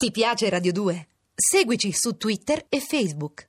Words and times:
Ti 0.00 0.10
piace 0.12 0.48
Radio 0.48 0.72
2? 0.72 1.08
Seguici 1.34 1.92
su 1.92 2.16
Twitter 2.16 2.64
e 2.70 2.80
Facebook. 2.80 3.44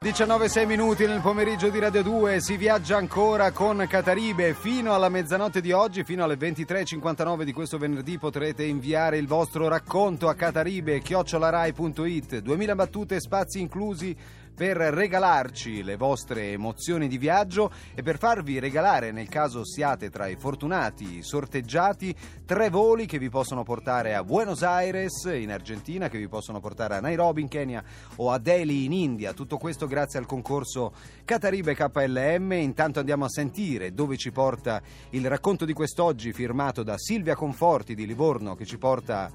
19 0.00 0.64
minuti 0.66 1.06
nel 1.06 1.20
pomeriggio 1.20 1.70
di 1.70 1.80
Radio 1.80 2.04
2, 2.04 2.40
si 2.40 2.56
viaggia 2.56 2.96
ancora 2.96 3.50
con 3.50 3.84
Cataribe 3.88 4.54
fino 4.54 4.94
alla 4.94 5.08
mezzanotte 5.08 5.60
di 5.60 5.72
oggi, 5.72 6.04
fino 6.04 6.22
alle 6.22 6.36
23.59 6.36 7.42
di 7.42 7.52
questo 7.52 7.78
venerdì 7.78 8.16
potrete 8.16 8.62
inviare 8.62 9.18
il 9.18 9.26
vostro 9.26 9.66
racconto 9.66 10.28
a 10.28 10.34
cataribe 10.34 11.00
chiocciolarai.it, 11.00 12.38
2000 12.38 12.74
battute, 12.76 13.18
spazi 13.18 13.60
inclusi 13.60 14.16
per 14.58 14.76
regalarci 14.76 15.84
le 15.84 15.94
vostre 15.94 16.50
emozioni 16.50 17.06
di 17.06 17.16
viaggio 17.16 17.70
e 17.94 18.02
per 18.02 18.18
farvi 18.18 18.58
regalare, 18.58 19.12
nel 19.12 19.28
caso 19.28 19.64
siate 19.64 20.10
tra 20.10 20.26
i 20.26 20.34
fortunati 20.34 21.22
sorteggiati, 21.22 22.12
tre 22.44 22.68
voli 22.68 23.06
che 23.06 23.20
vi 23.20 23.28
possono 23.28 23.62
portare 23.62 24.16
a 24.16 24.24
Buenos 24.24 24.64
Aires 24.64 25.30
in 25.32 25.52
Argentina, 25.52 26.08
che 26.08 26.18
vi 26.18 26.26
possono 26.26 26.58
portare 26.58 26.96
a 26.96 27.00
Nairobi 27.00 27.40
in 27.40 27.46
Kenya 27.46 27.84
o 28.16 28.32
a 28.32 28.38
Delhi 28.38 28.84
in 28.84 28.92
India. 28.92 29.32
Tutto 29.32 29.58
questo 29.58 29.86
grazie 29.86 30.18
al 30.18 30.26
concorso 30.26 30.92
Cataribe 31.24 31.76
KLM. 31.76 32.50
Intanto 32.54 32.98
andiamo 32.98 33.26
a 33.26 33.30
sentire 33.30 33.94
dove 33.94 34.16
ci 34.16 34.32
porta 34.32 34.82
il 35.10 35.28
racconto 35.28 35.64
di 35.66 35.72
quest'oggi 35.72 36.32
firmato 36.32 36.82
da 36.82 36.98
Silvia 36.98 37.36
Conforti 37.36 37.94
di 37.94 38.06
Livorno 38.06 38.56
che 38.56 38.64
ci 38.64 38.76
porta 38.76 39.30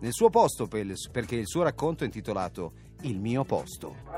nel 0.00 0.12
suo 0.12 0.28
posto 0.28 0.66
perché 0.66 1.36
il 1.36 1.46
suo 1.46 1.62
racconto 1.62 2.02
è 2.02 2.06
intitolato 2.06 2.72
Il 3.02 3.18
mio 3.18 3.44
posto. 3.44 4.15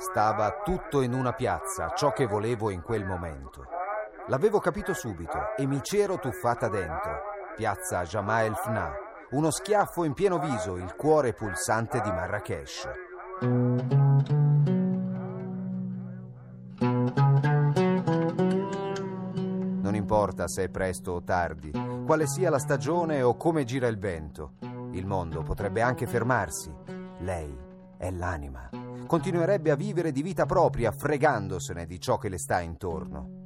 Stava 0.00 0.62
tutto 0.64 1.02
in 1.02 1.12
una 1.12 1.34
piazza, 1.34 1.92
ciò 1.94 2.10
che 2.14 2.24
volevo 2.24 2.70
in 2.70 2.80
quel 2.80 3.04
momento. 3.04 3.66
L'avevo 4.28 4.58
capito 4.58 4.94
subito 4.94 5.54
e 5.58 5.66
mi 5.66 5.82
c'ero 5.82 6.18
tuffata 6.18 6.68
dentro. 6.68 7.20
Piazza 7.54 8.04
Jamal 8.04 8.56
Fna, 8.56 8.94
uno 9.32 9.50
schiaffo 9.50 10.04
in 10.04 10.14
pieno 10.14 10.38
viso, 10.38 10.76
il 10.76 10.94
cuore 10.96 11.34
pulsante 11.34 12.00
di 12.00 12.10
Marrakesh. 12.10 12.88
Non 19.82 19.94
importa 19.94 20.48
se 20.48 20.64
è 20.64 20.68
presto 20.70 21.12
o 21.12 21.22
tardi, 21.22 21.72
quale 22.06 22.26
sia 22.26 22.48
la 22.48 22.58
stagione 22.58 23.20
o 23.20 23.36
come 23.36 23.64
gira 23.64 23.86
il 23.86 23.98
vento, 23.98 24.54
il 24.92 25.04
mondo 25.04 25.42
potrebbe 25.42 25.82
anche 25.82 26.06
fermarsi. 26.06 26.74
Lei 27.18 27.54
è 27.98 28.10
l'anima 28.10 28.79
continuerebbe 29.10 29.72
a 29.72 29.74
vivere 29.74 30.12
di 30.12 30.22
vita 30.22 30.46
propria, 30.46 30.92
fregandosene 30.92 31.84
di 31.84 31.98
ciò 31.98 32.16
che 32.16 32.28
le 32.28 32.38
sta 32.38 32.60
intorno. 32.60 33.38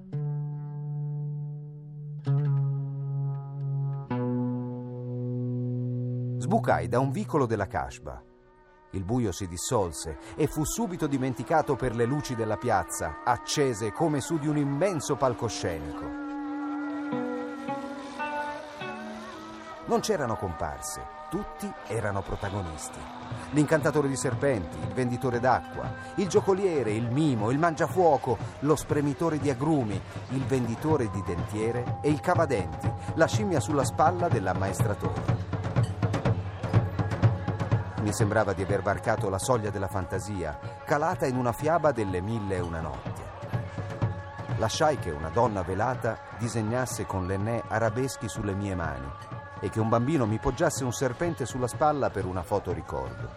Sbucai 6.37 6.87
da 6.87 6.99
un 6.99 7.11
vicolo 7.11 7.47
della 7.47 7.67
Kashba. 7.67 8.23
Il 8.91 9.05
buio 9.05 9.33
si 9.33 9.49
dissolse 9.49 10.19
e 10.37 10.47
fu 10.49 10.65
subito 10.65 11.07
dimenticato 11.07 11.77
per 11.77 11.97
le 11.97 12.05
luci 12.05 12.35
della 12.35 12.59
piazza, 12.59 13.23
accese 13.25 13.91
come 13.91 14.21
su 14.21 14.37
di 14.37 14.49
un 14.49 14.59
immenso 14.59 15.17
palcoscenico. 15.17 16.05
Non 19.87 20.01
c'erano 20.01 20.37
comparse, 20.37 21.24
tutti 21.35 21.69
erano 21.89 22.23
protagonisti. 22.23 22.97
L'incantatore 23.51 24.07
di 24.07 24.15
serpenti, 24.15 24.79
il 24.79 24.95
venditore 24.95 25.41
d'acqua, 25.41 25.93
il 26.15 26.29
giocoliere, 26.29 26.93
il 26.93 27.11
mimo, 27.11 27.51
il 27.51 27.59
mangiafuoco, 27.59 28.39
lo 28.61 28.77
spremitore 28.77 29.41
di 29.41 29.51
agrumi, 29.51 30.01
il 30.29 30.45
venditore 30.45 31.11
di 31.11 31.21
dentiere 31.27 31.99
e 32.03 32.09
il 32.09 32.21
cavadenti, 32.21 32.89
la 33.15 33.27
scimmia 33.27 33.59
sulla 33.59 33.83
spalla 33.85 34.29
dell'ammaestratore. 34.29 35.23
Mi 38.03 38.13
sembrava 38.13 38.53
di 38.53 38.63
aver 38.63 38.83
varcato 38.83 39.29
la 39.29 39.41
soglia 39.41 39.71
della 39.71 39.89
fantasia, 39.89 40.57
calata 40.85 41.27
in 41.27 41.35
una 41.35 41.53
fiaba 41.53 41.91
delle 41.91 42.21
mille 42.21 42.55
e 42.55 42.61
una 42.61 42.81
notte. 42.81 43.23
Lasciai 44.59 45.01
che 45.01 45.11
una 45.11 45.31
donna 45.31 45.63
velata 45.63 46.17
disegnasse 46.39 47.07
con 47.07 47.27
l'ennè 47.27 47.61
arabeschi 47.67 48.29
sulle 48.29 48.55
mie 48.55 48.77
mani 48.77 49.34
e 49.65 49.71
che 49.71 49.81
un 49.81 49.89
bambino 49.89 50.27
mi 50.27 50.39
poggiasse 50.39 50.85
un 50.85 50.93
serpente 50.93 51.47
sulla 51.47 51.67
spalla 51.67 52.11
per 52.11 52.27
una 52.27 52.43
foto 52.43 52.71
ricordo. 52.71 53.31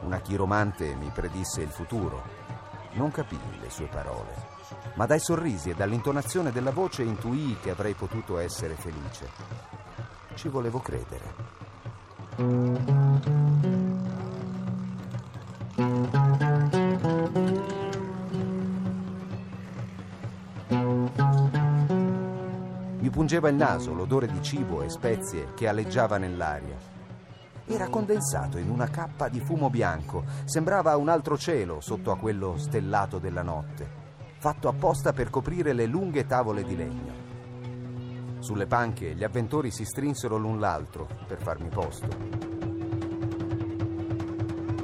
Una 0.00 0.18
chiromante 0.18 0.96
mi 0.96 1.08
predisse 1.14 1.62
il 1.62 1.68
futuro. 1.68 2.20
Non 2.94 3.12
capii 3.12 3.60
le 3.60 3.70
sue 3.70 3.86
parole, 3.86 4.34
ma 4.94 5.06
dai 5.06 5.20
sorrisi 5.20 5.70
e 5.70 5.74
dall'intonazione 5.74 6.50
della 6.50 6.72
voce 6.72 7.04
intuii 7.04 7.58
che 7.62 7.70
avrei 7.70 7.94
potuto 7.94 8.38
essere 8.38 8.74
felice. 8.74 9.30
Ci 10.34 10.48
volevo 10.48 10.80
credere. 10.80 11.60
Pungeva 23.12 23.50
il 23.50 23.56
naso 23.56 23.92
l'odore 23.92 24.26
di 24.26 24.42
cibo 24.42 24.80
e 24.80 24.88
spezie 24.88 25.52
che 25.54 25.68
aleggiava 25.68 26.16
nell'aria. 26.16 26.78
Era 27.66 27.88
condensato 27.88 28.56
in 28.56 28.70
una 28.70 28.88
cappa 28.88 29.28
di 29.28 29.38
fumo 29.38 29.68
bianco, 29.68 30.24
sembrava 30.44 30.96
un 30.96 31.10
altro 31.10 31.36
cielo 31.36 31.82
sotto 31.82 32.10
a 32.10 32.16
quello 32.16 32.56
stellato 32.56 33.18
della 33.18 33.42
notte, 33.42 33.86
fatto 34.38 34.66
apposta 34.66 35.12
per 35.12 35.28
coprire 35.28 35.74
le 35.74 35.84
lunghe 35.84 36.26
tavole 36.26 36.64
di 36.64 36.74
legno. 36.74 37.12
Sulle 38.38 38.66
panche 38.66 39.14
gli 39.14 39.22
avventori 39.22 39.70
si 39.70 39.84
strinsero 39.84 40.38
l'un 40.38 40.58
l'altro 40.58 41.06
per 41.26 41.40
farmi 41.40 41.68
posto. 41.68 42.08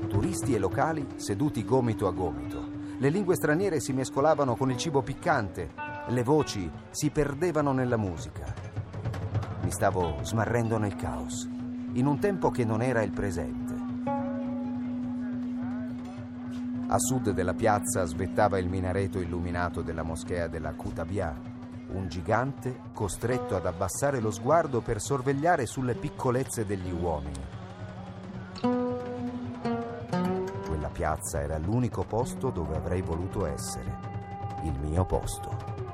Turisti 0.06 0.54
e 0.54 0.58
locali 0.58 1.06
seduti 1.16 1.64
gomito 1.64 2.06
a 2.06 2.12
gomito. 2.12 2.62
Le 2.98 3.08
lingue 3.08 3.36
straniere 3.36 3.80
si 3.80 3.94
mescolavano 3.94 4.54
con 4.54 4.70
il 4.70 4.76
cibo 4.76 5.00
piccante 5.00 5.87
le 6.08 6.22
voci 6.22 6.70
si 6.90 7.10
perdevano 7.10 7.72
nella 7.72 7.98
musica. 7.98 8.46
Mi 9.60 9.70
stavo 9.70 10.18
smarrendo 10.22 10.78
nel 10.78 10.96
caos, 10.96 11.46
in 11.92 12.06
un 12.06 12.18
tempo 12.18 12.50
che 12.50 12.64
non 12.64 12.80
era 12.80 13.02
il 13.02 13.10
presente. 13.10 13.76
A 16.90 16.98
sud 16.98 17.32
della 17.32 17.52
piazza 17.52 18.06
svettava 18.06 18.58
il 18.58 18.68
minareto 18.68 19.20
illuminato 19.20 19.82
della 19.82 20.02
moschea 20.02 20.48
della 20.48 20.72
Kutabia, 20.72 21.38
un 21.88 22.08
gigante 22.08 22.80
costretto 22.94 23.56
ad 23.56 23.66
abbassare 23.66 24.20
lo 24.20 24.30
sguardo 24.30 24.80
per 24.80 25.00
sorvegliare 25.00 25.66
sulle 25.66 25.94
piccolezze 25.94 26.64
degli 26.64 26.90
uomini. 26.90 27.56
Quella 30.66 30.88
piazza 30.88 31.42
era 31.42 31.58
l'unico 31.58 32.04
posto 32.04 32.48
dove 32.48 32.76
avrei 32.76 33.02
voluto 33.02 33.44
essere, 33.44 33.98
il 34.62 34.78
mio 34.80 35.04
posto. 35.04 35.87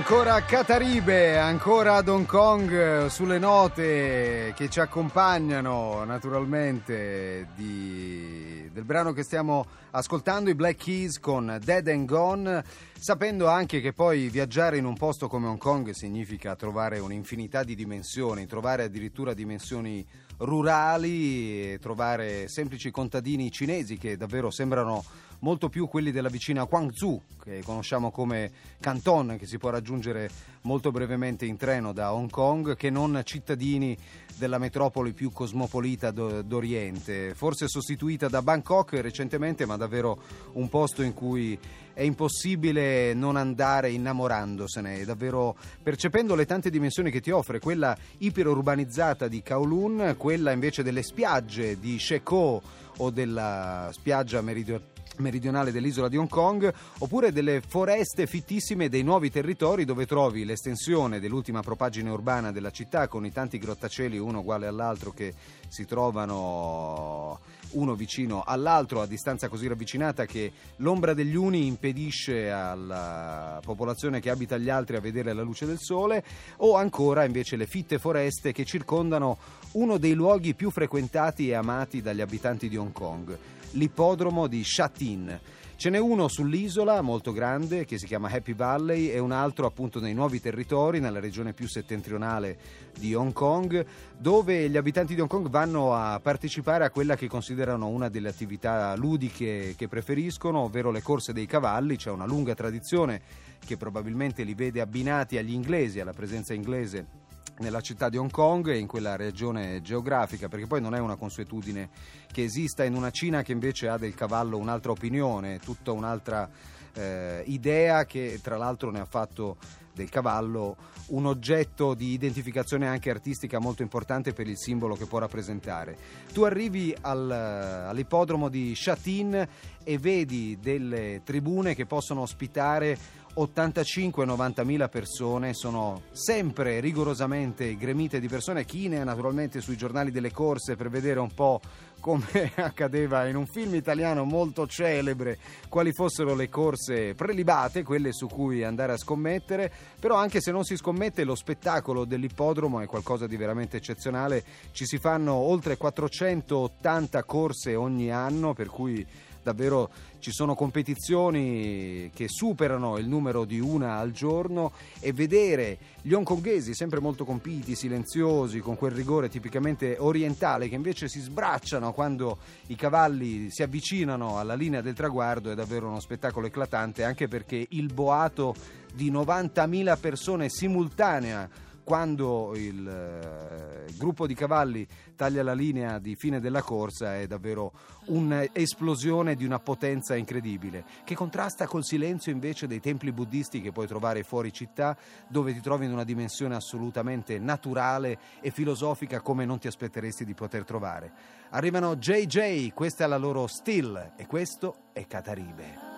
Ancora 0.00 0.40
Cataribe, 0.40 1.36
ancora 1.36 1.96
ad 1.96 2.08
Hong 2.08 2.24
Kong, 2.24 3.06
sulle 3.08 3.38
note 3.38 4.54
che 4.56 4.70
ci 4.70 4.80
accompagnano 4.80 6.04
naturalmente 6.04 7.48
di, 7.54 8.39
del 8.72 8.84
brano 8.84 9.12
che 9.12 9.22
stiamo 9.22 9.66
ascoltando, 9.90 10.50
i 10.50 10.54
Black 10.54 10.84
Keys 10.84 11.18
con 11.18 11.58
Dead 11.62 11.86
and 11.88 12.06
Gone, 12.06 12.64
sapendo 12.98 13.48
anche 13.48 13.80
che 13.80 13.92
poi 13.92 14.28
viaggiare 14.28 14.76
in 14.78 14.84
un 14.84 14.94
posto 14.94 15.28
come 15.28 15.48
Hong 15.48 15.58
Kong 15.58 15.90
significa 15.90 16.54
trovare 16.54 16.98
un'infinità 17.00 17.64
di 17.64 17.74
dimensioni, 17.74 18.46
trovare 18.46 18.84
addirittura 18.84 19.34
dimensioni 19.34 20.06
rurali, 20.38 21.78
trovare 21.80 22.48
semplici 22.48 22.90
contadini 22.90 23.50
cinesi 23.50 23.98
che 23.98 24.16
davvero 24.16 24.50
sembrano 24.50 25.04
molto 25.40 25.68
più 25.68 25.88
quelli 25.88 26.12
della 26.12 26.28
vicina 26.28 26.64
Guangzhou, 26.64 27.20
che 27.42 27.62
conosciamo 27.64 28.10
come 28.10 28.50
Canton, 28.78 29.36
che 29.38 29.46
si 29.46 29.58
può 29.58 29.70
raggiungere 29.70 30.30
molto 30.62 30.90
brevemente 30.90 31.46
in 31.46 31.56
treno 31.56 31.92
da 31.92 32.12
Hong 32.12 32.30
Kong, 32.30 32.76
che 32.76 32.90
non 32.90 33.20
cittadini 33.24 33.96
della 34.40 34.56
metropoli 34.56 35.12
più 35.12 35.30
cosmopolita 35.30 36.10
d'Oriente, 36.10 37.34
forse 37.34 37.68
sostituita 37.68 38.26
da 38.28 38.40
Bangkok 38.40 38.94
recentemente, 38.94 39.66
ma 39.66 39.76
davvero 39.76 40.18
un 40.52 40.70
posto 40.70 41.02
in 41.02 41.12
cui 41.12 41.58
è 41.92 42.02
impossibile 42.02 43.12
non 43.12 43.36
andare 43.36 43.90
innamorandosene, 43.90 45.04
davvero 45.04 45.54
percependo 45.82 46.34
le 46.34 46.46
tante 46.46 46.70
dimensioni 46.70 47.10
che 47.10 47.20
ti 47.20 47.30
offre, 47.30 47.58
quella 47.60 47.94
iperurbanizzata 48.18 49.28
di 49.28 49.42
Kowloon, 49.42 50.14
quella 50.16 50.52
invece 50.52 50.82
delle 50.82 51.02
spiagge 51.02 51.78
di 51.78 51.98
Sheko 51.98 52.62
o 52.96 53.10
della 53.10 53.90
spiaggia 53.92 54.40
meridionale 54.40 54.99
meridionale 55.20 55.72
dell'isola 55.72 56.08
di 56.08 56.16
Hong 56.16 56.28
Kong, 56.28 56.72
oppure 56.98 57.32
delle 57.32 57.60
foreste 57.66 58.26
fittissime 58.26 58.88
dei 58.88 59.02
nuovi 59.02 59.30
territori 59.30 59.84
dove 59.84 60.06
trovi 60.06 60.44
l'estensione 60.44 61.20
dell'ultima 61.20 61.62
propagine 61.62 62.10
urbana 62.10 62.52
della 62.52 62.70
città 62.70 63.08
con 63.08 63.24
i 63.24 63.32
tanti 63.32 63.58
grottacieli 63.58 64.18
uno 64.18 64.40
uguale 64.40 64.66
all'altro 64.66 65.12
che 65.12 65.34
si 65.68 65.84
trovano 65.84 67.38
uno 67.72 67.94
vicino 67.94 68.42
all'altro 68.44 69.00
a 69.00 69.06
distanza 69.06 69.48
così 69.48 69.68
ravvicinata 69.68 70.26
che 70.26 70.52
l'ombra 70.76 71.14
degli 71.14 71.36
uni 71.36 71.66
impedisce 71.66 72.50
alla 72.50 73.60
popolazione 73.64 74.20
che 74.20 74.30
abita 74.30 74.56
gli 74.58 74.70
altri 74.70 74.96
a 74.96 75.00
vedere 75.00 75.32
la 75.32 75.42
luce 75.42 75.66
del 75.66 75.78
sole 75.78 76.24
o 76.58 76.74
ancora 76.74 77.24
invece 77.24 77.56
le 77.56 77.66
fitte 77.66 77.98
foreste 77.98 78.52
che 78.52 78.64
circondano 78.64 79.38
uno 79.72 79.98
dei 79.98 80.14
luoghi 80.14 80.54
più 80.54 80.70
frequentati 80.70 81.48
e 81.48 81.54
amati 81.54 82.02
dagli 82.02 82.20
abitanti 82.20 82.68
di 82.68 82.76
Hong 82.76 82.92
Kong 82.92 83.38
l'ippodromo 83.72 84.46
di 84.46 84.62
Sha 84.64 84.88
Tin. 84.88 85.40
Ce 85.80 85.88
n'è 85.88 85.96
uno 85.96 86.28
sull'isola 86.28 87.00
molto 87.00 87.32
grande 87.32 87.86
che 87.86 87.96
si 87.96 88.04
chiama 88.04 88.28
Happy 88.28 88.52
Valley 88.52 89.08
e 89.08 89.18
un 89.18 89.32
altro 89.32 89.64
appunto 89.64 89.98
nei 89.98 90.12
nuovi 90.12 90.38
territori, 90.38 91.00
nella 91.00 91.20
regione 91.20 91.54
più 91.54 91.66
settentrionale 91.66 92.58
di 92.98 93.14
Hong 93.14 93.32
Kong, 93.32 93.86
dove 94.18 94.68
gli 94.68 94.76
abitanti 94.76 95.14
di 95.14 95.22
Hong 95.22 95.30
Kong 95.30 95.48
vanno 95.48 95.94
a 95.94 96.20
partecipare 96.20 96.84
a 96.84 96.90
quella 96.90 97.16
che 97.16 97.28
considerano 97.28 97.88
una 97.88 98.10
delle 98.10 98.28
attività 98.28 98.94
ludiche 98.94 99.74
che 99.74 99.88
preferiscono, 99.88 100.58
ovvero 100.60 100.90
le 100.90 101.00
corse 101.00 101.32
dei 101.32 101.46
cavalli. 101.46 101.96
C'è 101.96 102.10
una 102.10 102.26
lunga 102.26 102.54
tradizione 102.54 103.22
che 103.64 103.78
probabilmente 103.78 104.42
li 104.42 104.52
vede 104.52 104.82
abbinati 104.82 105.38
agli 105.38 105.54
inglesi, 105.54 105.98
alla 105.98 106.12
presenza 106.12 106.52
inglese 106.52 107.28
nella 107.60 107.80
città 107.80 108.08
di 108.08 108.16
Hong 108.16 108.30
Kong 108.30 108.68
e 108.68 108.78
in 108.78 108.86
quella 108.86 109.16
regione 109.16 109.80
geografica, 109.82 110.48
perché 110.48 110.66
poi 110.66 110.80
non 110.80 110.94
è 110.94 110.98
una 110.98 111.16
consuetudine 111.16 111.88
che 112.30 112.44
esista 112.44 112.84
in 112.84 112.94
una 112.94 113.10
Cina 113.10 113.42
che 113.42 113.52
invece 113.52 113.88
ha 113.88 113.96
del 113.96 114.14
cavallo 114.14 114.58
un'altra 114.58 114.90
opinione, 114.90 115.58
tutta 115.58 115.92
un'altra 115.92 116.48
eh, 116.94 117.42
idea 117.46 118.04
che 118.04 118.40
tra 118.42 118.56
l'altro 118.56 118.90
ne 118.90 119.00
ha 119.00 119.04
fatto 119.04 119.56
del 119.92 120.08
cavallo 120.08 120.76
un 121.08 121.26
oggetto 121.26 121.94
di 121.94 122.12
identificazione 122.12 122.86
anche 122.86 123.10
artistica 123.10 123.58
molto 123.58 123.82
importante 123.82 124.32
per 124.32 124.46
il 124.46 124.56
simbolo 124.56 124.94
che 124.94 125.06
può 125.06 125.18
rappresentare. 125.18 125.96
Tu 126.32 126.42
arrivi 126.42 126.94
al, 127.00 127.30
all'ippodromo 127.30 128.48
di 128.48 128.74
Shatin 128.74 129.48
e 129.82 129.98
vedi 129.98 130.58
delle 130.60 131.22
tribune 131.24 131.74
che 131.74 131.86
possono 131.86 132.20
ospitare 132.20 132.96
85-90 133.36 134.64
mila 134.64 134.88
persone, 134.88 135.54
sono 135.54 136.02
sempre 136.12 136.80
rigorosamente 136.80 137.76
gremite 137.76 138.18
di 138.18 138.28
persone, 138.28 138.64
chine 138.64 139.04
naturalmente 139.04 139.60
sui 139.60 139.76
giornali 139.76 140.10
delle 140.10 140.32
corse 140.32 140.76
per 140.76 140.90
vedere 140.90 141.20
un 141.20 141.32
po' 141.32 141.60
come 142.00 142.52
accadeva 142.56 143.26
in 143.26 143.36
un 143.36 143.46
film 143.46 143.74
italiano 143.74 144.24
molto 144.24 144.66
celebre, 144.66 145.38
quali 145.68 145.92
fossero 145.92 146.34
le 146.34 146.48
corse 146.48 147.14
prelibate, 147.14 147.84
quelle 147.84 148.12
su 148.12 148.26
cui 148.26 148.64
andare 148.64 148.92
a 148.92 148.96
scommettere, 148.96 149.70
però 150.00 150.16
anche 150.16 150.40
se 150.40 150.50
non 150.50 150.64
si 150.64 150.76
scommette 150.76 151.22
lo 151.22 151.34
spettacolo 151.34 152.04
dell'ippodromo 152.04 152.80
è 152.80 152.86
qualcosa 152.86 153.26
di 153.26 153.36
veramente 153.36 153.76
eccezionale, 153.76 154.42
ci 154.72 154.86
si 154.86 154.98
fanno 154.98 155.34
oltre 155.34 155.76
480 155.76 157.22
corse 157.24 157.76
ogni 157.76 158.10
anno, 158.10 158.54
per 158.54 158.66
cui 158.66 159.06
davvero 159.42 159.90
ci 160.18 160.32
sono 160.32 160.54
competizioni 160.54 162.10
che 162.14 162.26
superano 162.28 162.98
il 162.98 163.08
numero 163.08 163.44
di 163.44 163.58
una 163.58 163.96
al 163.96 164.10
giorno 164.12 164.72
e 165.00 165.12
vedere 165.12 165.78
gli 166.02 166.12
hongkonghesi 166.12 166.74
sempre 166.74 167.00
molto 167.00 167.24
compiti, 167.24 167.74
silenziosi, 167.74 168.60
con 168.60 168.76
quel 168.76 168.92
rigore 168.92 169.28
tipicamente 169.28 169.96
orientale 169.98 170.68
che 170.68 170.74
invece 170.74 171.08
si 171.08 171.20
sbracciano 171.20 171.92
quando 171.92 172.38
i 172.66 172.76
cavalli 172.76 173.50
si 173.50 173.62
avvicinano 173.62 174.38
alla 174.38 174.54
linea 174.54 174.80
del 174.80 174.94
traguardo 174.94 175.50
è 175.50 175.54
davvero 175.54 175.88
uno 175.88 176.00
spettacolo 176.00 176.46
eclatante 176.46 177.04
anche 177.04 177.28
perché 177.28 177.66
il 177.70 177.92
boato 177.92 178.54
di 178.92 179.10
90.000 179.10 179.98
persone 179.98 180.48
simultanea 180.48 181.48
quando 181.90 182.54
il 182.54 182.86
eh, 182.86 183.92
gruppo 183.98 184.28
di 184.28 184.34
cavalli 184.36 184.86
taglia 185.16 185.42
la 185.42 185.54
linea 185.54 185.98
di 185.98 186.14
fine 186.14 186.38
della 186.38 186.62
corsa 186.62 187.18
è 187.18 187.26
davvero 187.26 187.72
un'esplosione 188.04 189.34
di 189.34 189.44
una 189.44 189.58
potenza 189.58 190.14
incredibile, 190.14 190.84
che 191.02 191.16
contrasta 191.16 191.66
col 191.66 191.82
silenzio 191.84 192.30
invece 192.30 192.68
dei 192.68 192.78
templi 192.78 193.10
buddisti 193.10 193.60
che 193.60 193.72
puoi 193.72 193.88
trovare 193.88 194.22
fuori 194.22 194.52
città, 194.52 194.96
dove 195.26 195.52
ti 195.52 195.60
trovi 195.60 195.86
in 195.86 195.92
una 195.92 196.04
dimensione 196.04 196.54
assolutamente 196.54 197.40
naturale 197.40 198.18
e 198.40 198.52
filosofica 198.52 199.20
come 199.20 199.44
non 199.44 199.58
ti 199.58 199.66
aspetteresti 199.66 200.24
di 200.24 200.34
poter 200.34 200.62
trovare. 200.62 201.12
Arrivano 201.50 201.96
JJ, 201.96 202.68
questa 202.72 203.02
è 203.02 203.08
la 203.08 203.16
loro 203.16 203.48
still 203.48 204.12
e 204.14 204.28
questo 204.28 204.76
è 204.92 205.08
Cataribe. 205.08 205.88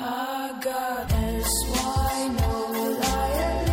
I 0.00 0.52
got 0.58 1.10
S-Y, 1.42 2.30
no 2.30 3.67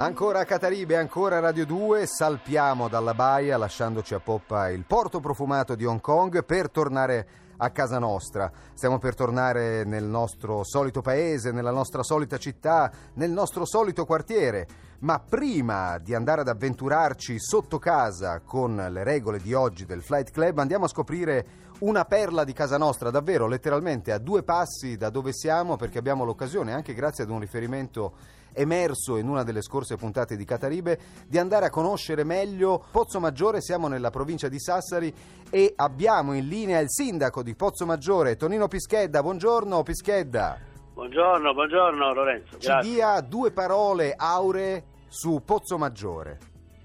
Ancora 0.00 0.46
Cataribe, 0.46 0.96
ancora 0.96 1.40
Radio 1.40 1.66
2, 1.66 2.06
salpiamo 2.06 2.88
dalla 2.88 3.12
baia 3.12 3.58
lasciandoci 3.58 4.14
a 4.14 4.18
poppa 4.18 4.70
il 4.70 4.86
porto 4.86 5.20
profumato 5.20 5.74
di 5.74 5.84
Hong 5.84 6.00
Kong 6.00 6.42
per 6.42 6.70
tornare 6.70 7.26
a 7.58 7.68
casa 7.68 7.98
nostra. 7.98 8.50
Stiamo 8.72 8.96
per 8.96 9.14
tornare 9.14 9.84
nel 9.84 10.04
nostro 10.04 10.64
solito 10.64 11.02
paese, 11.02 11.52
nella 11.52 11.70
nostra 11.70 12.02
solita 12.02 12.38
città, 12.38 12.90
nel 13.16 13.30
nostro 13.30 13.66
solito 13.66 14.06
quartiere. 14.06 14.66
Ma 15.00 15.18
prima 15.18 15.98
di 15.98 16.14
andare 16.14 16.40
ad 16.40 16.48
avventurarci 16.48 17.38
sotto 17.38 17.78
casa 17.78 18.40
con 18.40 18.76
le 18.76 19.04
regole 19.04 19.38
di 19.38 19.52
oggi 19.52 19.84
del 19.84 20.02
Flight 20.02 20.30
Club, 20.30 20.60
andiamo 20.60 20.86
a 20.86 20.88
scoprire 20.88 21.46
una 21.80 22.06
perla 22.06 22.44
di 22.44 22.54
casa 22.54 22.78
nostra, 22.78 23.10
davvero 23.10 23.46
letteralmente 23.46 24.12
a 24.12 24.18
due 24.18 24.42
passi 24.44 24.96
da 24.96 25.10
dove 25.10 25.34
siamo, 25.34 25.76
perché 25.76 25.98
abbiamo 25.98 26.24
l'occasione, 26.24 26.72
anche 26.72 26.94
grazie 26.94 27.24
ad 27.24 27.30
un 27.30 27.40
riferimento 27.40 28.14
emerso 28.52 29.16
in 29.16 29.28
una 29.28 29.42
delle 29.42 29.62
scorse 29.62 29.96
puntate 29.96 30.36
di 30.36 30.44
Cataribe, 30.44 30.98
di 31.26 31.38
andare 31.38 31.66
a 31.66 31.70
conoscere 31.70 32.24
meglio 32.24 32.84
Pozzo 32.90 33.20
Maggiore. 33.20 33.60
Siamo 33.60 33.88
nella 33.88 34.10
provincia 34.10 34.48
di 34.48 34.58
Sassari 34.58 35.12
e 35.50 35.72
abbiamo 35.76 36.34
in 36.34 36.48
linea 36.48 36.78
il 36.80 36.90
sindaco 36.90 37.42
di 37.42 37.54
Pozzo 37.54 37.86
Maggiore, 37.86 38.36
Tonino 38.36 38.68
Pischedda. 38.68 39.22
Buongiorno 39.22 39.82
Pischedda. 39.82 40.58
Buongiorno, 40.92 41.54
buongiorno 41.54 42.12
Lorenzo. 42.12 42.58
Ci 42.58 42.76
dia 42.82 43.20
due 43.20 43.52
parole 43.52 44.14
auree 44.16 44.84
su 45.08 45.42
Pozzo 45.44 45.78
Maggiore. 45.78 46.38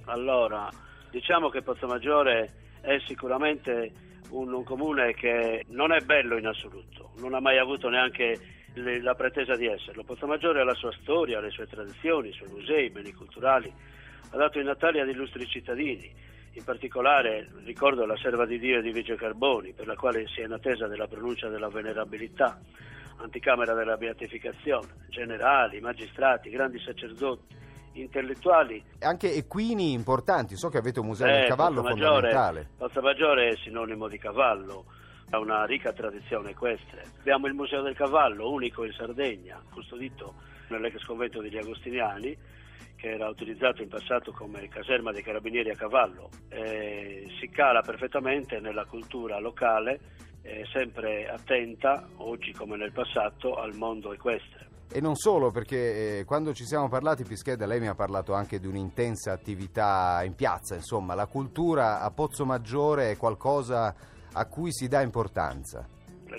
Allora, 0.06 0.70
diciamo 1.12 1.50
che 1.50 1.62
Pozzo 1.62 1.88
Maggiore 1.88 2.80
è 2.82 2.98
sicuramente 3.08 3.92
un, 4.30 4.54
un 4.54 4.64
comune 4.64 5.14
che 5.14 5.66
non 5.70 5.92
è 5.92 6.00
bello 6.02 6.38
in 6.38 6.48
assoluto, 6.48 7.12
non 7.18 7.34
ha 7.34 7.40
mai 7.40 7.58
avuto 7.58 7.90
neanche 7.90 8.40
la 8.76 9.16
pretesa 9.16 9.56
di 9.56 9.68
esserlo. 9.68 10.04
Maggiore 10.26 10.62
ha 10.62 10.64
la 10.64 10.74
sua 10.74 10.92
storia, 11.02 11.40
le 11.40 11.50
sue 11.50 11.68
tradizioni, 11.68 12.30
i 12.30 12.34
suoi 12.34 12.50
musei, 12.50 12.86
i 12.86 12.90
beni 12.90 13.14
culturali, 13.14 13.72
ha 14.32 14.38
dato 14.38 14.60
i 14.60 14.64
natali 14.64 15.00
ad 15.00 15.08
illustri 15.08 15.46
cittadini. 15.46 16.14
In 16.54 16.64
particolare 16.64 17.50
ricordo 17.64 18.06
la 18.06 18.16
serva 18.18 18.46
di 18.46 18.58
Dio 18.60 18.82
di 18.82 18.92
Vigio 18.92 19.16
Carboni, 19.16 19.74
per 19.74 19.88
la 19.88 19.96
quale 19.96 20.28
si 20.28 20.42
è 20.42 20.46
in 20.46 20.54
attesa 20.54 20.88
della 20.88 21.08
pronuncia 21.08 21.50
della 21.50 21.70
venerabilità, 21.70 22.60
anticamera 23.18 23.74
della 23.74 23.98
beatificazione, 23.98 24.88
generali, 25.10 25.80
magistrati, 25.82 26.50
grandi 26.50 26.80
sacerdoti, 26.80 27.56
intellettuali. 27.94 28.84
Anche 29.00 29.34
equini 29.34 29.92
importanti, 29.92 30.56
so 30.56 30.70
che 30.70 30.78
avete 30.78 31.00
un 31.00 31.08
museo 31.08 31.28
eh, 31.28 31.40
del 31.40 31.48
cavallo 31.48 31.82
Pozzo 31.82 31.96
fondamentale. 31.96 32.70
Pozzo 32.78 33.02
Maggiore 33.02 33.50
è 33.50 33.56
sinonimo 33.58 34.08
di 34.08 34.18
cavallo 34.18 34.86
ha 35.36 35.40
una 35.40 35.66
ricca 35.66 35.92
tradizione 35.92 36.52
equestre. 36.52 37.04
Abbiamo 37.20 37.48
il 37.48 37.54
Museo 37.54 37.82
del 37.82 37.96
Cavallo, 37.96 38.50
unico 38.50 38.84
in 38.86 38.94
Sardegna, 38.94 39.62
custodito 39.72 40.36
nell'ex 40.70 41.04
convento 41.04 41.42
degli 41.42 41.58
Agostiniani, 41.58 42.36
che 42.96 43.12
era 43.12 43.28
utilizzato 43.28 43.82
in 43.82 43.90
passato 43.90 44.32
come 44.32 44.68
caserma 44.68 45.12
dei 45.12 45.22
carabinieri 45.22 45.70
a 45.70 45.76
cavallo. 45.76 46.30
E 46.50 47.28
si 47.40 47.50
cala 47.50 47.82
perfettamente 47.82 48.60
nella 48.60 48.86
cultura 48.86 49.40
locale, 49.40 50.00
sempre 50.72 51.28
attenta, 51.28 52.08
oggi 52.18 52.54
come 52.54 52.78
nel 52.78 52.92
passato, 52.92 53.56
al 53.56 53.76
mondo 53.76 54.14
equestre. 54.14 54.64
E 54.92 55.02
non 55.02 55.16
solo, 55.16 55.50
perché 55.50 56.20
eh, 56.20 56.26
quando 56.26 56.54
ci 56.54 56.64
siamo 56.64 56.88
parlati, 56.88 57.24
Pischeda, 57.24 57.66
lei 57.66 57.80
mi 57.80 57.88
ha 57.88 57.96
parlato 57.96 58.34
anche 58.34 58.60
di 58.60 58.68
un'intensa 58.68 59.34
attività 59.34 60.22
in 60.24 60.36
piazza, 60.36 60.76
insomma, 60.76 61.16
la 61.16 61.26
cultura 61.26 62.02
a 62.02 62.12
Pozzo 62.12 62.46
Maggiore 62.46 63.12
è 63.12 63.18
qualcosa 63.18 63.94
a 64.38 64.46
cui 64.48 64.72
si 64.72 64.88
dà 64.88 65.02
importanza? 65.02 65.88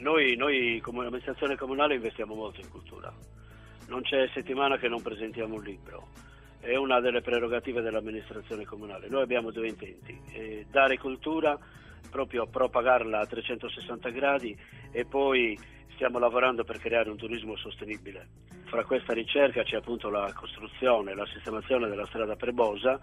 Noi, 0.01 0.37
noi 0.37 0.81
come 0.83 1.07
amministrazione 1.07 1.57
comunale 1.57 1.95
investiamo 1.95 2.35
molto 2.35 2.61
in 2.61 2.69
cultura. 2.69 3.13
Non 3.89 4.03
c'è 4.03 4.29
settimana 4.35 4.77
che 4.77 4.89
non 4.89 5.01
presentiamo 5.01 5.55
un 5.55 5.63
libro. 5.63 6.09
È 6.61 6.77
una 6.77 7.01
delle 7.01 7.23
prerogative 7.23 7.81
dell'amministrazione 7.81 8.65
comunale. 8.65 9.09
Noi 9.09 9.23
abbiamo 9.23 9.51
due 9.51 9.69
intenti, 9.69 10.21
eh, 10.33 10.67
dare 10.71 10.99
cultura, 10.99 11.59
proprio 12.11 12.47
propagarla 12.47 13.21
a 13.21 13.27
360 13.27 14.11
gradi 14.11 14.57
e 14.91 15.05
poi 15.07 15.59
stiamo 15.95 16.19
lavorando 16.19 16.65
per 16.65 16.79
creare 16.79 17.09
un 17.09 17.17
turismo 17.17 17.57
sostenibile. 17.57 18.29
Fra 18.65 18.85
questa 18.85 19.15
ricerca 19.15 19.63
c'è 19.63 19.77
appunto 19.77 20.11
la 20.11 20.31
costruzione, 20.35 21.15
la 21.15 21.27
sistemazione 21.33 21.89
della 21.89 22.07
strada 22.07 22.37
Prebosa 22.37 23.01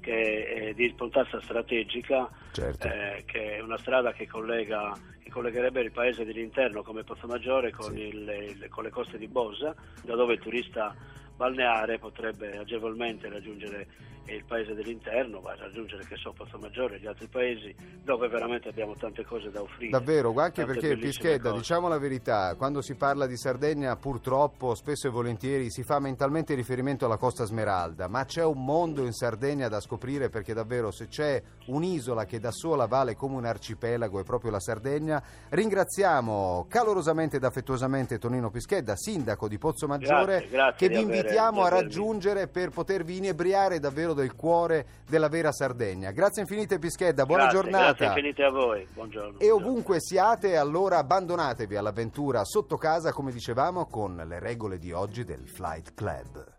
che 0.00 0.46
è 0.46 0.74
di 0.74 0.86
importanza 0.86 1.40
strategica, 1.40 2.28
Certo. 2.52 2.86
eh, 2.88 3.22
che 3.26 3.56
è 3.56 3.60
una 3.60 3.78
strada 3.78 4.12
che, 4.12 4.26
collega, 4.26 4.92
che 5.22 5.30
collegherebbe 5.30 5.80
il 5.82 5.92
paese 5.92 6.24
dell'interno 6.24 6.82
come 6.82 7.04
Pozzomaggiore 7.04 7.70
con, 7.70 7.92
Sì. 7.94 8.00
il- 8.08 8.56
il- 8.60 8.68
con 8.68 8.84
le 8.84 8.90
coste 8.90 9.18
di 9.18 9.28
Bosa, 9.28 9.74
da 10.02 10.14
dove 10.14 10.34
il 10.34 10.40
turista 10.40 10.94
balneare 11.36 11.98
potrebbe 11.98 12.56
agevolmente 12.58 13.28
raggiungere 13.28 13.86
il 14.26 14.44
paese 14.44 14.74
dell'interno, 14.74 15.40
va 15.40 15.52
a 15.52 15.56
raggiungere 15.56 16.04
che 16.06 16.16
so 16.16 16.32
Pozzomaggiore 16.32 16.96
e 16.96 17.00
gli 17.00 17.06
altri 17.06 17.26
paesi 17.26 17.74
dove 18.02 18.28
veramente 18.28 18.68
abbiamo 18.68 18.94
tante 18.94 19.24
cose 19.24 19.50
da 19.50 19.60
offrire. 19.60 19.90
Davvero, 19.90 20.32
anche 20.36 20.64
perché 20.64 20.96
Pischedda, 20.96 21.50
cose. 21.50 21.60
diciamo 21.60 21.88
la 21.88 21.98
verità, 21.98 22.54
quando 22.56 22.80
si 22.80 22.94
parla 22.94 23.26
di 23.26 23.36
Sardegna 23.36 23.96
purtroppo 23.96 24.74
spesso 24.74 25.08
e 25.08 25.10
volentieri 25.10 25.70
si 25.70 25.82
fa 25.82 25.98
mentalmente 25.98 26.54
riferimento 26.54 27.04
alla 27.04 27.16
Costa 27.16 27.44
Smeralda, 27.44 28.08
ma 28.08 28.24
c'è 28.24 28.44
un 28.44 28.64
mondo 28.64 29.04
in 29.04 29.12
Sardegna 29.12 29.68
da 29.68 29.80
scoprire 29.80 30.28
perché 30.28 30.54
davvero 30.54 30.90
se 30.90 31.08
c'è 31.08 31.42
un'isola 31.66 32.24
che 32.24 32.38
da 32.38 32.50
sola 32.50 32.86
vale 32.86 33.14
come 33.14 33.36
un 33.36 33.44
arcipelago 33.44 34.20
è 34.20 34.24
proprio 34.24 34.50
la 34.50 34.60
Sardegna. 34.60 35.22
Ringraziamo 35.48 36.66
calorosamente 36.68 37.36
ed 37.36 37.44
affettuosamente 37.44 38.18
Tonino 38.18 38.50
Pischedda, 38.50 38.96
sindaco 38.96 39.48
di 39.48 39.58
Pozzo 39.58 39.86
Maggiore, 39.86 40.38
Grazie, 40.38 40.48
grazie 40.48 40.88
che 40.88 40.94
vi 40.94 41.00
invitiamo 41.00 41.62
a 41.62 41.68
raggiungere 41.68 42.48
per 42.48 42.70
potervi 42.70 43.16
inebriare 43.16 43.78
davvero 43.78 44.14
del 44.20 44.34
cuore 44.34 44.86
della 45.08 45.28
vera 45.28 45.52
Sardegna. 45.52 46.10
Grazie 46.10 46.42
infinite 46.42 46.78
Pischedda, 46.78 47.26
buona 47.26 47.44
Grazie, 47.44 47.60
giornata. 47.60 47.86
Grazie 47.86 48.06
infinite 48.06 48.42
a 48.44 48.50
voi, 48.50 48.86
buongiorno. 48.92 49.38
E 49.38 49.50
ovunque 49.50 50.00
siate, 50.00 50.56
allora 50.56 50.98
abbandonatevi 50.98 51.76
all'avventura 51.76 52.44
sotto 52.44 52.76
casa, 52.76 53.12
come 53.12 53.32
dicevamo, 53.32 53.86
con 53.86 54.16
le 54.16 54.38
regole 54.38 54.78
di 54.78 54.92
oggi 54.92 55.24
del 55.24 55.48
Flight 55.48 55.94
Club. 55.94 56.58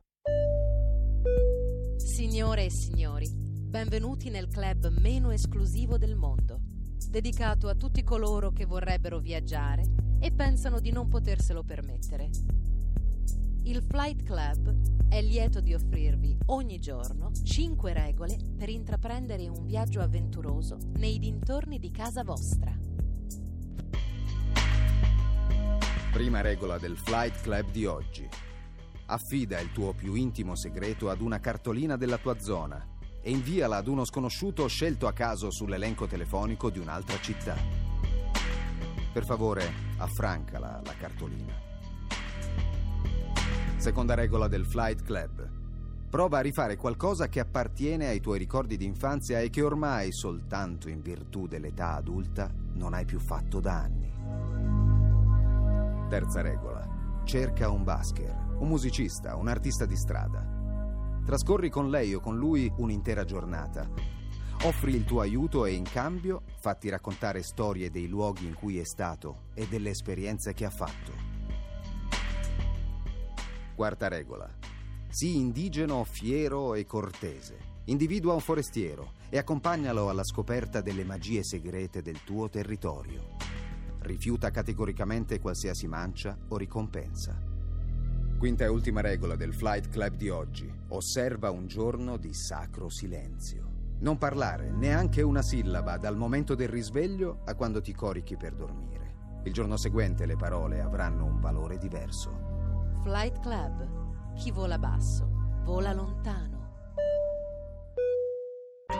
Signore 1.98 2.65
e 2.65 2.72
signori, 2.72 3.30
benvenuti 3.32 4.30
nel 4.30 4.48
club 4.48 4.88
meno 5.00 5.32
esclusivo 5.32 5.98
del 5.98 6.15
mondo, 6.15 6.60
dedicato 7.10 7.68
a 7.68 7.75
tutti 7.75 8.03
coloro 8.03 8.51
che 8.51 8.65
vorrebbero 8.65 9.20
viaggiare 9.20 9.84
e 10.20 10.32
pensano 10.32 10.80
di 10.80 10.91
non 10.91 11.08
poterselo 11.08 11.63
permettere. 11.63 12.30
Il 13.63 13.84
Flight 13.84 14.24
Club 14.24 15.08
è 15.08 15.22
lieto 15.22 15.62
di 15.62 15.75
offrirvi 15.75 16.36
ogni 16.48 16.80
giorno 16.80 17.32
5 17.32 17.94
regole 17.94 18.36
per 18.58 18.70
intraprendere 18.70 19.48
un 19.50 19.68
viaggio 19.68 20.01
avventuroso 20.01 20.80
nei 20.96 21.20
dintorni 21.20 21.77
di 21.77 21.91
casa 21.91 22.24
vostra. 22.24 22.75
Prima 26.12 26.41
regola 26.41 26.80
del 26.80 26.98
Flight 26.98 27.41
Club 27.41 27.70
di 27.70 27.86
oggi. 27.86 28.27
Affida 29.06 29.60
il 29.60 29.72
tuo 29.72 29.94
più 29.94 30.15
intimo 30.15 30.56
segreto 30.56 31.12
ad 31.12 31.22
una 31.22 31.39
cartolina 31.39 31.98
della 31.98 32.18
tua 32.18 32.39
zona 32.39 32.84
e 33.22 33.30
inviala 33.30 33.77
ad 33.77 33.88
uno 33.88 34.06
sconosciuto 34.06 34.65
scelto 34.65 35.06
a 35.06 35.13
caso 35.13 35.51
sull'elenco 35.51 36.08
telefonico 36.08 36.72
di 36.72 36.80
un'altra 36.80 37.20
città. 37.20 37.56
Per 39.13 39.24
favore, 39.24 39.72
affrancala 39.98 40.82
la 40.84 40.96
cartolina. 40.96 41.71
Seconda 43.82 44.14
regola 44.14 44.48
del 44.48 44.64
Flight 44.64 45.02
Club. 45.02 45.50
Prova 46.08 46.38
a 46.38 46.42
rifare 46.42 46.76
qualcosa 46.76 47.30
che 47.30 47.40
appartiene 47.40 48.10
ai 48.10 48.20
tuoi 48.20 48.38
ricordi 48.38 48.78
di 48.78 48.86
infanzia 48.86 49.40
e 49.40 49.50
che 49.50 49.64
ormai, 49.64 50.12
soltanto 50.12 50.88
in 50.88 51.02
virtù 51.02 51.48
dell'età 51.48 51.96
adulta, 51.96 52.54
non 52.76 52.94
hai 52.94 53.06
più 53.06 53.20
fatto 53.20 53.60
da 53.60 53.80
anni. 53.80 54.14
Terza 56.10 56.42
regola. 56.42 57.24
Cerca 57.24 57.72
un 57.72 57.84
basker, 57.84 58.58
un 58.60 58.68
musicista, 58.68 59.36
un 59.36 59.48
artista 59.48 59.88
di 59.88 59.96
strada. 59.96 60.46
Trascorri 61.26 61.72
con 61.72 61.90
lei 61.90 62.14
o 62.14 62.20
con 62.20 62.38
lui 62.38 62.72
un'intera 62.78 63.24
giornata. 63.24 63.90
Offri 64.62 64.94
il 64.94 65.06
tuo 65.06 65.22
aiuto 65.22 65.66
e 65.66 65.72
in 65.72 65.86
cambio 65.86 66.44
fatti 66.60 66.88
raccontare 66.88 67.42
storie 67.42 67.90
dei 67.90 68.08
luoghi 68.08 68.46
in 68.46 68.54
cui 68.54 68.78
è 68.78 68.84
stato 68.84 69.46
e 69.56 69.68
delle 69.68 69.90
esperienze 69.90 70.54
che 70.54 70.66
ha 70.66 70.70
fatto. 70.70 71.31
Quarta 73.75 74.08
regola. 74.08 74.50
Sii 75.10 75.38
indigeno, 75.38 76.04
fiero 76.04 76.75
e 76.75 76.86
cortese. 76.86 77.70
Individua 77.86 78.34
un 78.34 78.40
forestiero 78.40 79.13
e 79.30 79.38
accompagnalo 79.38 80.10
alla 80.10 80.24
scoperta 80.24 80.82
delle 80.82 81.04
magie 81.04 81.44
segrete 81.44 82.01
del 82.01 82.24
tuo 82.24 82.50
territorio. 82.50 83.38
Rifiuta 84.00 84.51
categoricamente 84.51 85.40
qualsiasi 85.40 85.88
mancia 85.88 86.38
o 86.50 86.58
ricompensa. 86.58 87.40
Quinta 88.38 88.66
e 88.66 88.68
ultima 88.68 89.01
regola 89.01 89.36
del 89.36 89.54
Flight 89.54 89.90
Club 89.90 90.16
di 90.16 90.30
oggi. 90.30 90.72
Osserva 90.90 91.50
un 91.50 91.68
giorno 91.68 92.18
di 92.18 92.34
sacro 92.34 92.90
silenzio. 92.90 93.70
Non 94.00 94.18
parlare 94.18 94.70
neanche 94.70 95.22
una 95.22 95.42
sillaba 95.42 95.98
dal 95.98 96.18
momento 96.18 96.56
del 96.56 96.70
risveglio 96.70 97.42
a 97.46 97.56
quando 97.56 97.82
ti 97.82 97.94
corichi 97.94 98.36
per 98.36 98.54
dormire. 98.54 99.42
Il 99.44 99.54
giorno 99.54 99.78
seguente 99.78 100.25
le 100.25 100.36
parole 100.36 100.82
avranno 100.82 101.25
un 101.25 101.40
valore 101.40 101.78
diverso. 101.78 102.50
Flight 103.03 103.39
Club. 103.39 104.36
Chi 104.36 104.51
vola 104.51 104.77
basso, 104.77 105.27
vola 105.63 105.91
lontano. 105.91 106.61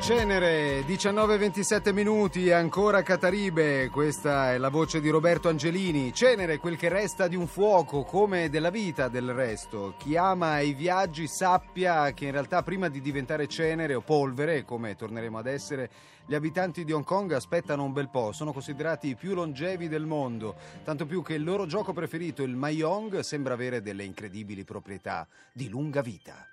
Cenere, 0.02 0.82
19-27 0.82 1.94
minuti, 1.94 2.52
ancora 2.52 3.04
Cataribe, 3.04 3.88
questa 3.90 4.52
è 4.52 4.58
la 4.58 4.70
voce 4.70 5.00
di 5.00 5.10
Roberto 5.10 5.48
Angelini. 5.48 6.12
Cenere, 6.12 6.58
quel 6.58 6.76
che 6.76 6.90
resta 6.90 7.28
di 7.28 7.36
un 7.36 7.46
fuoco, 7.46 8.04
come 8.04 8.50
della 8.50 8.72
vita 8.72 9.10
del 9.10 9.32
resto. 9.32 9.94
Chi 10.00 10.18
ama 10.18 10.60
i 10.60 10.74
viaggi 10.74 11.28
sappia 11.28 12.14
che 12.14 12.26
in 12.26 12.32
realtà 12.32 12.64
prima 12.64 12.90
di 12.90 13.00
diventare 13.00 13.46
cenere 13.46 13.94
o 13.94 14.02
polvere, 14.02 14.66
come 14.66 14.96
torneremo 14.96 15.38
ad 15.38 15.46
essere, 15.46 15.92
gli 16.26 16.34
abitanti 16.34 16.84
di 16.84 16.92
Hong 16.92 17.06
Kong 17.06 17.32
aspettano 17.34 17.84
un 17.84 17.94
bel 17.94 18.10
po', 18.10 18.32
sono 18.32 18.52
considerati 18.52 19.10
i 19.10 19.16
più 19.16 19.36
longevi 19.36 19.88
del 19.88 20.08
mondo, 20.08 20.56
tanto 20.84 21.06
più 21.06 21.22
che 21.22 21.36
il 21.36 21.44
loro 21.44 21.68
gioco 21.68 21.94
preferito, 21.94 22.42
il 22.42 22.56
Mahjong, 22.56 23.20
sembra 23.20 23.54
avere 23.54 23.84
delle 23.84 24.04
incredibili 24.04 24.64
proprietà 24.64 25.28
di 25.54 25.70
lunga 25.70 26.02
vita. 26.02 26.51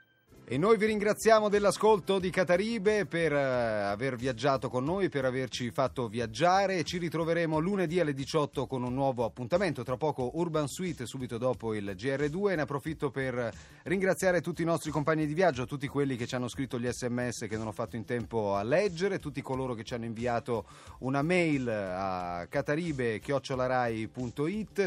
E 0.51 0.57
noi 0.57 0.79
vi 0.79 0.87
ringraziamo 0.87 1.51
dell'ascolto 1.51 2.19
di 2.19 2.31
Cataribe 2.31 3.05
per 3.05 3.35
eh, 3.35 3.37
aver 3.39 4.17
viaggiato 4.17 4.71
con 4.71 4.83
noi, 4.83 5.11
per 5.11 5.27
averci 5.27 5.71
fatto 5.71 6.09
viaggiare. 6.09 6.85
Ci 6.85 6.97
ritroveremo 6.97 7.59
lunedì 7.59 8.01
alle 8.01 8.15
18 8.15 8.67
con 8.67 8.83
un 8.83 8.95
nuovo 8.95 9.27
appuntamento. 9.27 9.83
Tra 9.83 9.99
poco 9.99 10.39
Urban 10.39 10.67
Suite, 10.67 11.05
subito 11.05 11.37
dopo 11.37 11.75
il 11.75 11.95
GR2. 11.95 12.55
Ne 12.55 12.63
approfitto 12.63 13.11
per 13.11 13.53
ringraziare 13.83 14.41
tutti 14.41 14.63
i 14.63 14.65
nostri 14.65 14.91
compagni 14.91 15.27
di 15.27 15.35
viaggio, 15.35 15.67
tutti 15.67 15.87
quelli 15.87 16.17
che 16.17 16.27
ci 16.27 16.35
hanno 16.35 16.49
scritto 16.49 16.81
gli 16.81 16.89
sms 16.89 17.45
che 17.47 17.59
non 17.59 17.67
ho 17.67 17.73
fatto 17.73 17.97
in 17.97 18.07
tempo 18.07 18.57
a 18.57 18.63
leggere, 18.63 19.19
tutti 19.19 19.43
coloro 19.43 19.75
che 19.75 19.85
ci 19.85 19.93
hanno 19.93 20.07
inviato 20.07 20.65
una 21.01 21.21
mail 21.21 21.69
a 21.69 22.47
cataribe.it, 22.49 23.29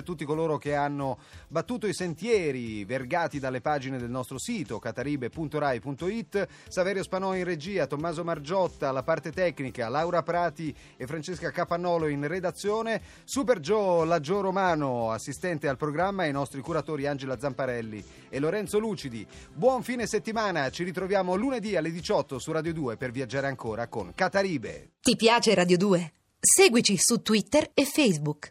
tutti 0.01 0.25
coloro 0.25 0.58
che 0.58 0.74
hanno 0.74 1.20
battuto 1.48 1.86
i 1.86 1.94
sentieri 1.94 2.84
vergati 2.84 3.38
dalle 3.38 3.62
pagine 3.62 4.00
del 4.00 4.10
nostro 4.10 4.39
sito 4.39 4.80
cataribe.rai.it, 5.51 6.48
Saverio 6.70 7.03
Spanò 7.03 7.36
in 7.36 7.43
regia, 7.43 7.88
Tommaso 7.88 8.24
Margiotta 8.24 8.89
alla 8.89 9.03
parte 9.03 9.31
tecnica, 9.31 9.89
Laura 9.89 10.24
Prati 10.24 10.74
e 10.96 11.05
Francesca 11.05 11.51
Capannolo 11.51 12.08
in 12.08 12.25
redazione, 12.27 13.01
Super 13.25 13.60
Joe 13.60 14.05
Laggio 14.05 14.39
Romano, 14.39 15.12
assistente 15.12 15.67
al 15.67 15.77
programma 15.77 16.25
e 16.25 16.29
i 16.29 16.31
nostri 16.31 16.62
curatori 16.62 17.08
Angela 17.08 17.38
Zamparelli 17.38 18.03
e 18.29 18.39
Lorenzo 18.39 18.79
Lucidi. 18.79 19.25
Buon 19.53 19.84
fine 19.84 20.08
settimana, 20.08 20.70
ci 20.70 20.84
ritroviamo 20.84 21.36
lunedì 21.36 21.75
alle 21.75 21.91
18 21.91 22.39
su 22.39 22.51
Radio 22.51 22.74
2 22.74 22.98
per 22.98 23.12
viaggiare 23.12 23.48
ancora 23.48 23.88
con 23.88 24.13
Cataribe. 24.15 24.91
Ti 25.01 25.15
piace 25.15 25.53
Radio 25.53 25.77
2? 25.77 26.13
Seguici 26.39 26.98
su 26.98 27.22
Twitter 27.22 27.70
e 27.74 27.86
Facebook. 27.86 28.50